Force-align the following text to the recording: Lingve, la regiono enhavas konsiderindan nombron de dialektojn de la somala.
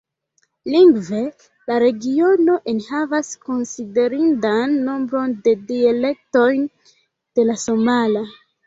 Lingve, 0.75 1.19
la 1.71 1.77
regiono 1.83 2.57
enhavas 2.75 3.31
konsiderindan 3.51 4.77
nombron 4.89 5.39
de 5.47 5.57
dialektojn 5.71 6.69
de 7.07 7.53
la 7.53 7.63
somala. 7.71 8.31